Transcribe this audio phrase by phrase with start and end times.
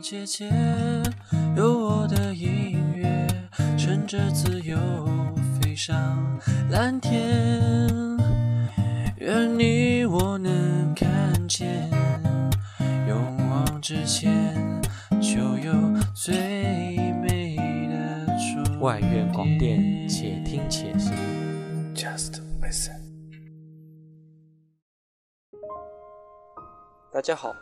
[0.00, 0.50] 姐姐，
[1.54, 3.26] 有我的音乐，
[3.76, 4.78] 乘着自由
[5.60, 6.40] 飞上
[6.70, 7.60] 蓝天。
[9.18, 11.90] 愿你我能看见，
[13.06, 14.56] 勇往直前，
[15.20, 15.72] 就有
[16.14, 16.34] 最
[17.20, 17.56] 美
[17.88, 21.12] 的终外院广电，且听且行。
[21.94, 22.98] Just listen。
[27.12, 27.52] 大家好，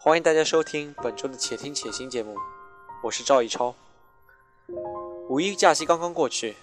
[0.00, 2.36] 欢迎大家收听本周的《且听且行》节目，
[3.02, 3.74] 我是赵一超。
[5.28, 6.54] 五一假期刚刚过去，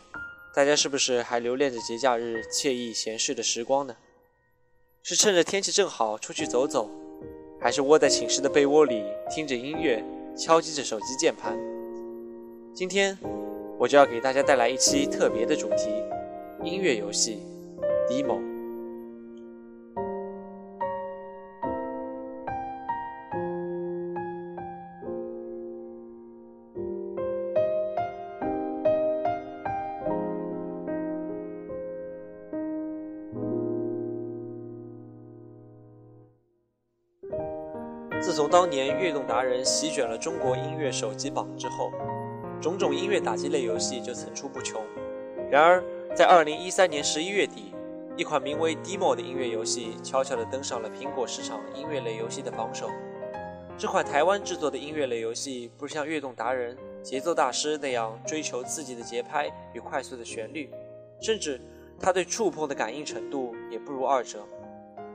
[0.54, 3.98] 大家是不是还留恋着节假日惬意闲适的时光呢？
[5.04, 6.90] 是趁着天气正好出去走走，
[7.60, 10.02] 还是窝在寝室的被窝里听着音乐，
[10.38, 11.60] 敲击着手机键盘？
[12.74, 13.18] 今天
[13.78, 15.90] 我就要给大家带来一期特别的主题——
[16.64, 17.44] 音乐游戏
[18.10, 18.55] demo。
[38.36, 41.90] 从当年悦动达人席卷了中国音乐手机榜之后，
[42.60, 44.82] 种种音乐打击类游戏就层出不穷。
[45.50, 45.82] 然而，
[46.14, 47.74] 在2013年11月底，
[48.18, 52.90] 一款名为 Demo 的音乐游戏悄悄地登上了苹果市场音乐类游戏的榜首。
[53.78, 60.70] 这款台湾制作的音乐类游戏，不是像悦动达人、节奏大师那样追求刺激的节拍与快速的旋律，
[61.22, 61.62] 甚至
[61.98, 64.46] 它对触碰的感应程度也不如二者。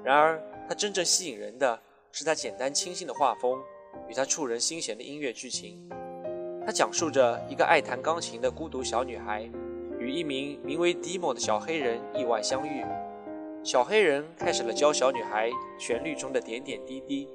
[0.03, 1.79] 然而，它真正吸引人的
[2.13, 3.61] 是他简单清新的画风
[4.09, 5.79] 与他触人心弦的音乐剧情。
[6.67, 9.51] 他讲述着一个爱弹钢琴的孤独小女孩
[9.99, 12.85] 与一名名为 Demo 的小黑人意外相遇，
[13.63, 17.29] 小黑人开始了教小女孩旋律中的点点滴滴，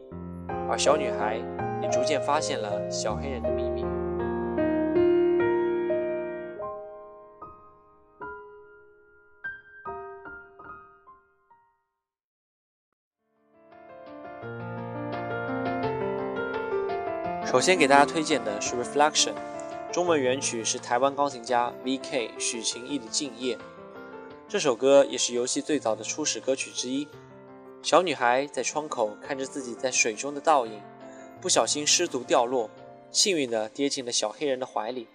[0.70, 1.38] 而小女孩
[1.82, 3.65] 也逐渐发现了小黑人的秘密。
[17.56, 19.32] 首先给大家推荐的是《Reflection》，
[19.90, 22.32] 中文原曲是台湾钢琴家 V.K.
[22.38, 23.56] 许晴义的《敬业》。
[24.46, 27.08] 这首歌也是游戏最早的初始歌曲之一。
[27.82, 30.82] 小女孩在窗口看着自己在水中的倒影，
[31.40, 32.70] 不小心失足掉落，
[33.10, 35.08] 幸运地跌进了小黑人的怀里。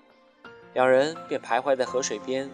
[0.72, 2.48] 两人便徘徊在河水边，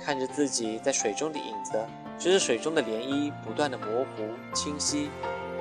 [0.00, 1.84] 看着自己在水中的影子，
[2.16, 4.22] 随着水中的涟漪不断的模糊、
[4.54, 5.10] 清晰，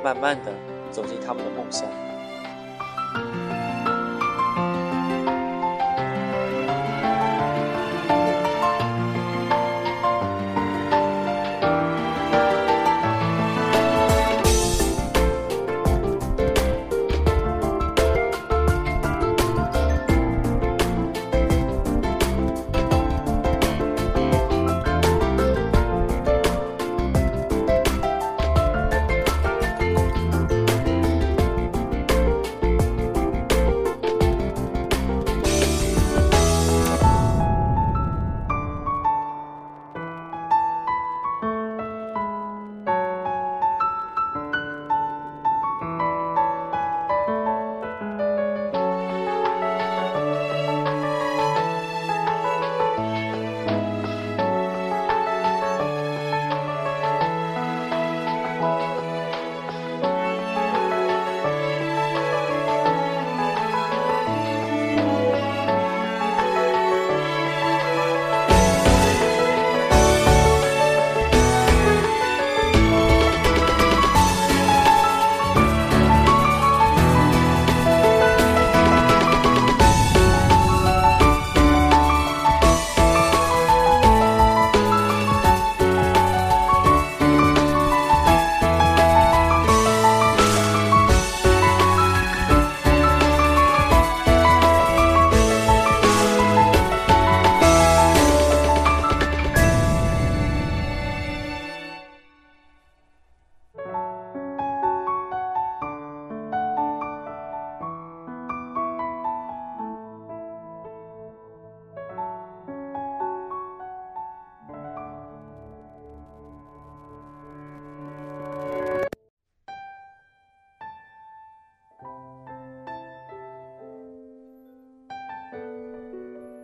[0.04, 0.54] 慢慢地
[0.92, 1.90] 走进他们的梦乡。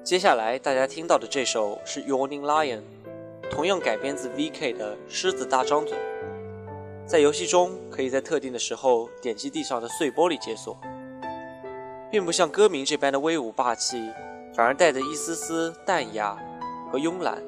[0.08, 2.80] 接下来大家听到的这首是《Yawning Lion》，
[3.52, 5.98] 同样改编自 VK 的《狮子大张嘴》。
[7.06, 10.78] 在游戏中，可以在特定的时候点击地上的碎玻璃解锁。
[12.10, 14.10] 并不像歌名这般的威武霸气，
[14.56, 16.38] 反而带着一丝丝淡雅
[16.90, 17.44] 和慵懒。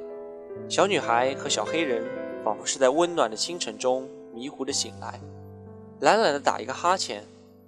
[0.68, 2.04] 小女孩和小黑人
[2.44, 5.18] 仿佛是在温暖的清晨中迷糊的醒来，
[6.02, 7.24] 懒懒的打一个哈欠，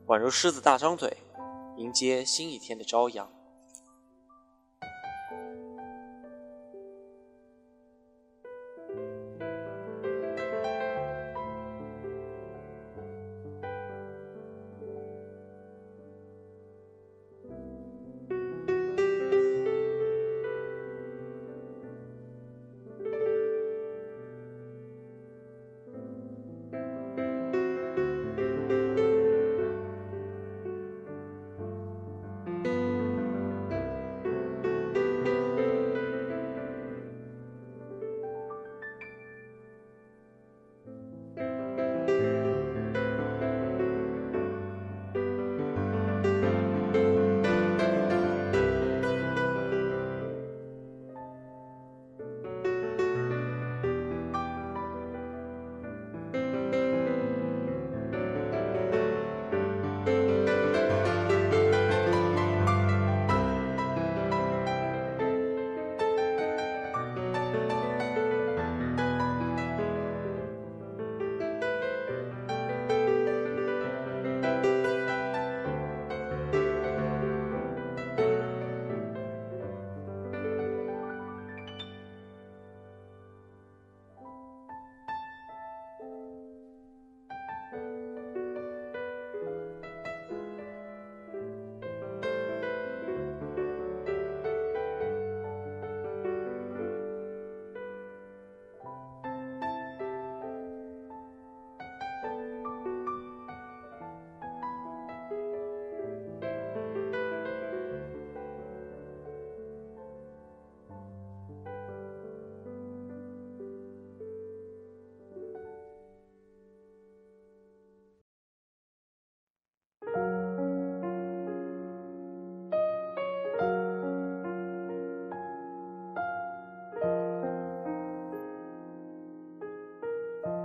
[0.08, 1.16] 宛如狮子大张嘴，
[1.78, 3.30] 迎接新一天的朝阳。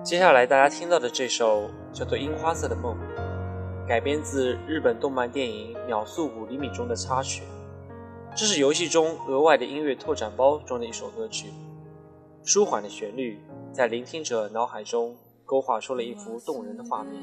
[0.07, 2.97] 接下来大家听到的这首叫做《樱花色的梦》，
[3.89, 7.43] 改编自日本动漫电影《秒速五厘米》中的插曲。
[8.37, 11.53] 这是游戏中额外的音乐拓展包中的一首歌曲。
[12.45, 13.41] 舒缓的旋律
[13.73, 17.21] 在聆听者脑海中勾画出了一幅动人的画面。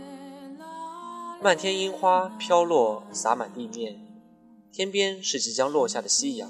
[1.41, 3.95] 漫天樱花飘落，洒满地面，
[4.73, 6.49] 天边是即将落下的夕阳，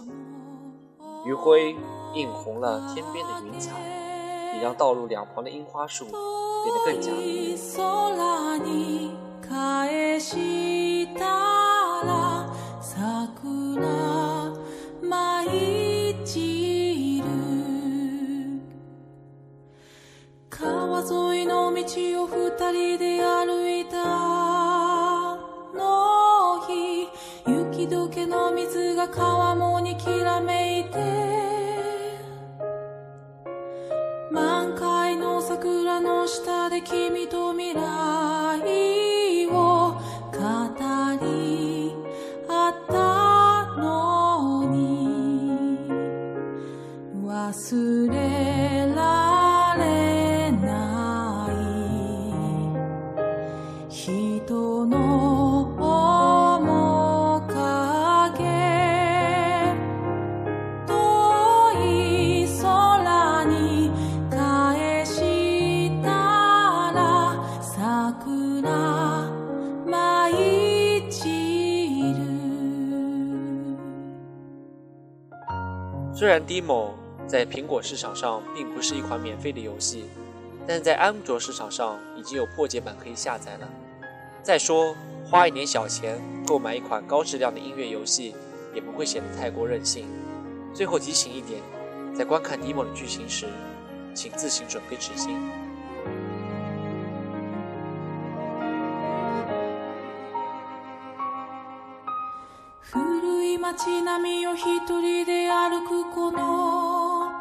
[1.27, 1.75] 余晖
[2.15, 4.03] 映红了天边的云彩。
[4.56, 6.14] 也让道路两旁的樱花树变
[6.74, 7.54] 得更加美。
[20.50, 21.82] 川沿いの道
[22.24, 23.98] を二人で歩いた
[25.76, 27.10] の日
[27.48, 30.53] 雪解けの水が川面にきらめ
[35.64, 39.98] 桜の下で君と未来を語
[41.22, 41.96] り
[42.50, 45.80] 合ったのに。
[47.26, 51.48] 忘れられな
[53.88, 53.90] い。
[53.90, 55.32] 人の
[76.16, 76.92] 虽然 Demo
[77.26, 80.06] 在苹果市场上并不是一款免费的游戏，
[80.68, 83.68] 但在安卓市场上已经有破解版可以下载了。
[84.44, 88.36] 再说，花一点小钱购买一款高质量的音乐游戏，
[88.76, 90.06] 也不会显得太过任性。
[90.72, 91.60] 最后提醒一点，
[92.16, 93.48] 在观看 Demo 的剧情时，
[94.14, 95.36] 请自行准备纸巾。
[103.64, 107.32] 街並みを一人で歩くこの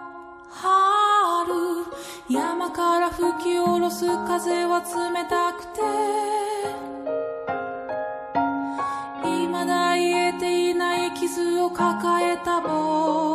[0.49, 1.85] 春
[2.31, 4.87] 山から吹き下ろす風は冷
[5.29, 5.81] たくて
[9.25, 13.32] 未だ癒えていない傷を抱えた僕。